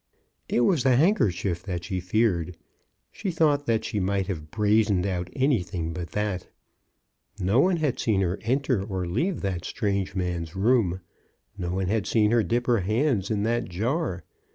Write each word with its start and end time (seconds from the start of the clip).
It 0.49 0.61
was 0.61 0.81
the 0.81 0.95
handkerchief 0.95 1.61
that 1.61 1.83
she 1.83 1.99
feared. 1.99 2.57
She 3.11 3.29
thought 3.29 3.67
that 3.67 3.85
she 3.85 3.99
might 3.99 4.25
have 4.25 4.49
brazened 4.49 5.05
out 5.05 5.29
anything 5.35 5.93
but 5.93 6.09
that. 6.13 6.47
No 7.39 7.59
one 7.59 7.77
had 7.77 7.99
seen 7.99 8.21
her 8.21 8.39
enter 8.41 8.81
or 8.83 9.05
leave 9.05 9.41
that 9.41 9.63
strange 9.63 10.15
man's 10.15 10.55
room. 10.55 11.01
No 11.55 11.73
one 11.75 11.85
had 11.85 12.07
seen 12.07 12.31
her 12.31 12.41
dip 12.41 12.65
her 12.65 12.79
hands 12.79 13.29
in 13.29 13.43
that 13.43 13.65
Jar. 13.69 14.23